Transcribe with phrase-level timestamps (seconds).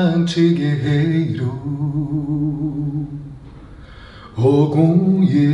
[0.00, 1.52] errante guerreiro,
[4.36, 5.50] Ogunye.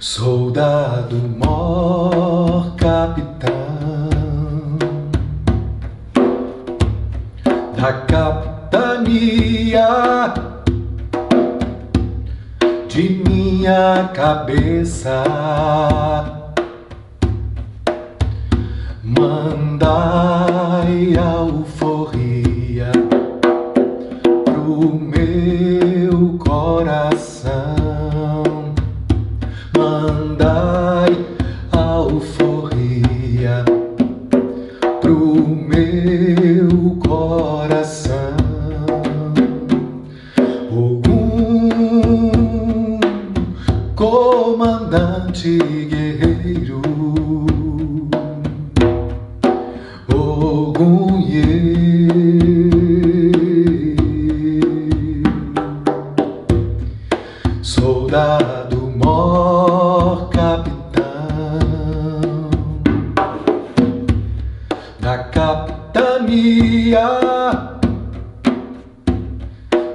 [0.00, 3.68] Soldado mor capitão
[7.76, 9.88] da capitania
[12.88, 15.22] de minha cabeça.
[19.82, 21.29] andai
[57.62, 60.80] soldado mor capitão
[64.98, 67.00] da capitania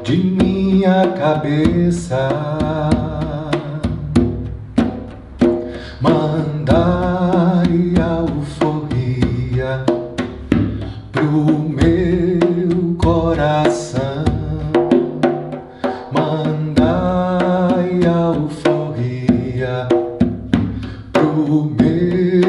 [0.03, 2.64] de minha cabeça.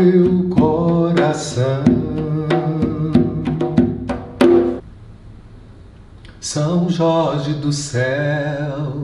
[0.07, 1.85] meu coração.
[6.41, 9.03] São Jorge do céu,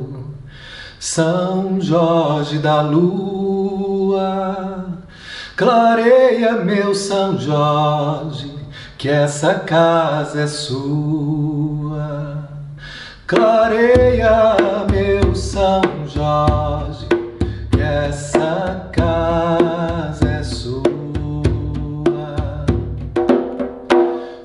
[1.00, 4.86] São Jorge da lua,
[5.56, 8.54] clareia meu São Jorge,
[8.96, 12.48] que essa casa é sua.
[13.26, 14.56] Clareia
[14.90, 17.08] meu São Jorge,
[17.72, 18.81] que essa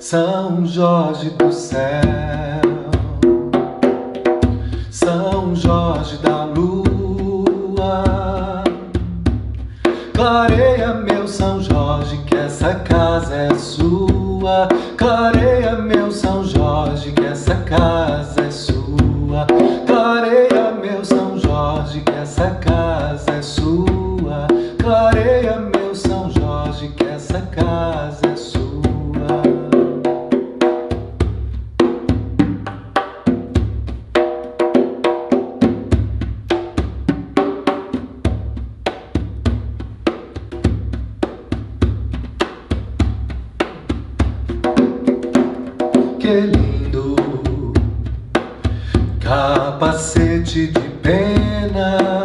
[0.08, 2.67] São Jorge do Céu.
[49.78, 52.17] capacete de pena.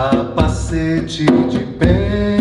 [0.00, 2.39] capacete de pé.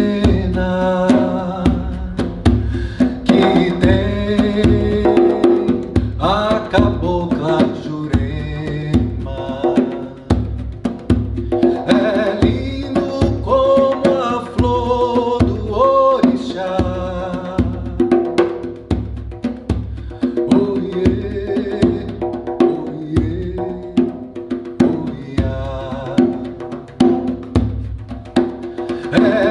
[29.11, 29.48] Hey.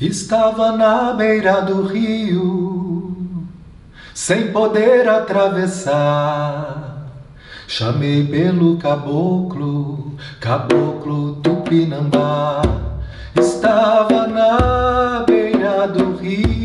[0.00, 3.16] Estava na beira do rio,
[4.14, 7.08] sem poder atravessar.
[7.66, 12.62] Chamei pelo caboclo, caboclo tupinambá.
[13.36, 16.57] Estava na beira do rio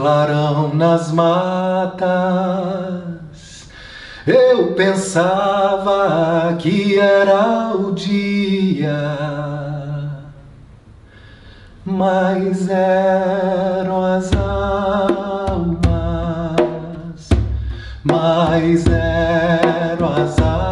[0.00, 2.08] clarão nas matas.
[4.26, 8.98] Eu pensava que era o dia,
[11.84, 15.78] mas eram as almas,
[18.02, 20.69] mas eram as almas.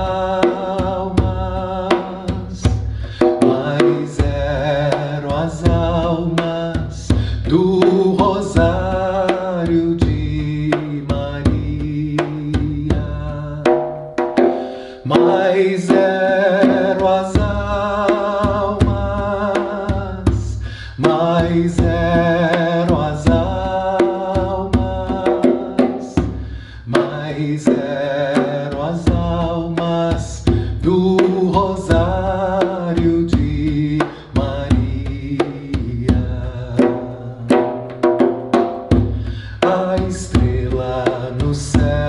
[39.71, 41.05] A estrela
[41.39, 42.08] no céu.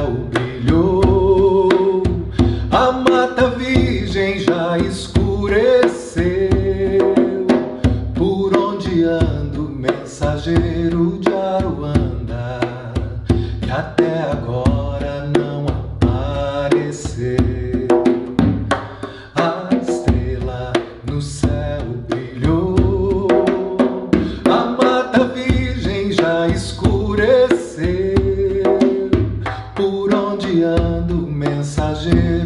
[31.79, 32.38] mensageiro.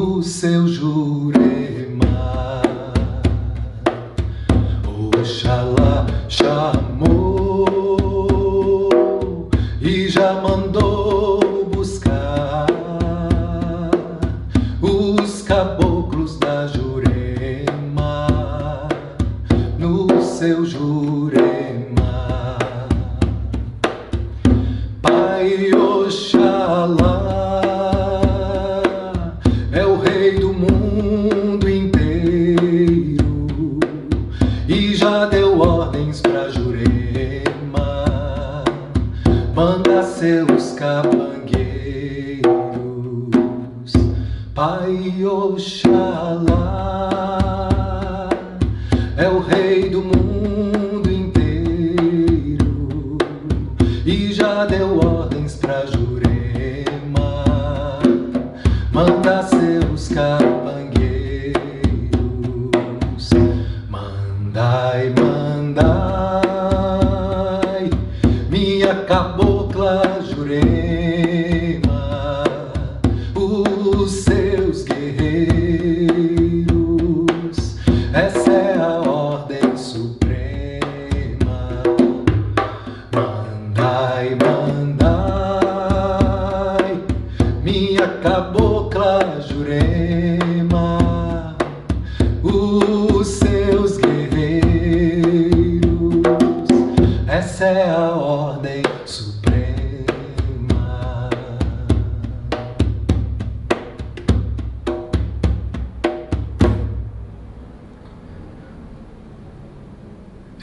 [0.00, 1.29] o seu juízo.
[34.70, 38.04] e já deu ordens pra Jurema.
[39.52, 42.44] Manda seus capangueiros,
[44.54, 47.09] Pai Oxalá.
[68.70, 71.49] minha cabocla jurei.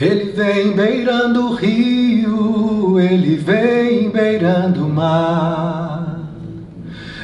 [0.00, 6.20] Ele vem beirando o rio, ele vem beirando o mar.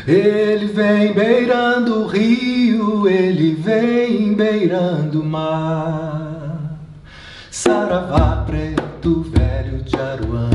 [0.08, 6.76] Ele vem beirando o rio, ele vem beirando o mar.
[7.48, 10.53] Saravá, preto velho de Aruan.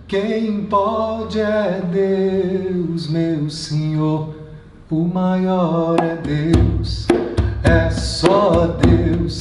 [0.09, 4.35] Quem pode é Deus, meu Senhor,
[4.91, 7.07] o maior é Deus.
[7.63, 9.41] É só Deus,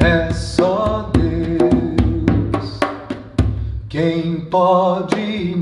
[0.00, 2.80] é só Deus.
[3.88, 5.53] Quem pode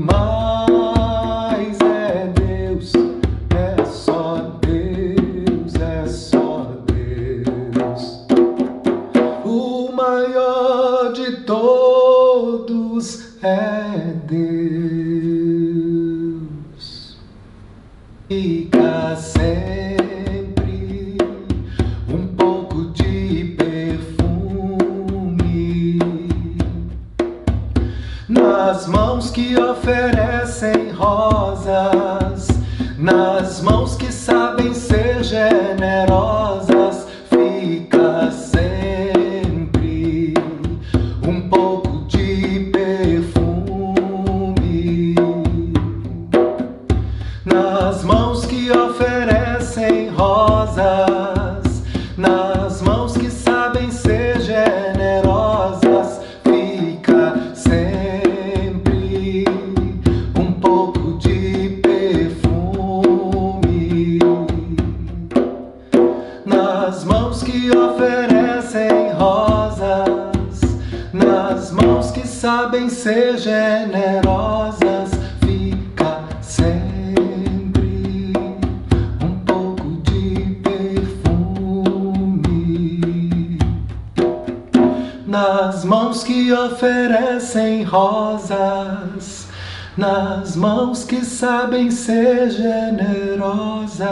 [86.73, 89.47] oferecem rosas,
[89.95, 94.09] nas mãos que sabem ser generosas.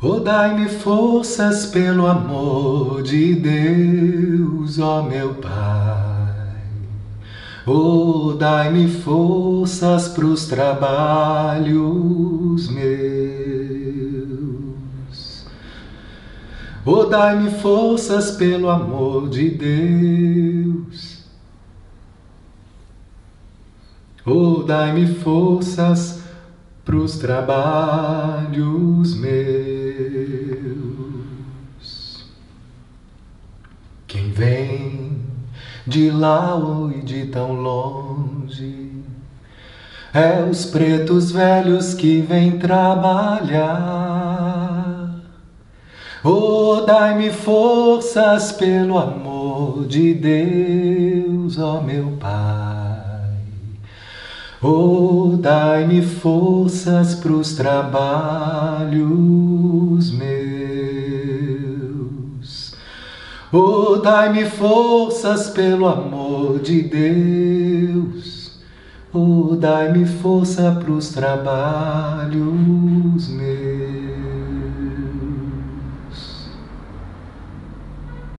[0.00, 6.28] Oh, dai-me forças pelo amor de Deus, ó oh, meu Pai.
[7.66, 11.68] Oh, dai-me forças pros trabalhos
[12.68, 13.87] meus.
[16.90, 21.22] Oh, dai-me forças pelo amor de Deus.
[24.24, 26.22] Oh, dai-me forças
[26.86, 29.44] pros trabalhos meus.
[34.06, 35.20] Quem vem
[35.86, 36.58] de lá
[36.96, 39.04] e de tão longe
[40.14, 44.08] é os pretos velhos que vêm trabalhar.
[46.24, 46.57] Oh,
[46.88, 53.28] dai-me forças pelo amor de Deus, ó meu Pai.
[54.62, 59.00] Oh, dai-me forças pros trabalhos
[60.12, 60.38] meus.
[63.52, 68.58] Oh, dai-me forças pelo amor de Deus.
[69.12, 72.38] Oh, dai-me força pros trabalhos
[73.28, 73.77] meus.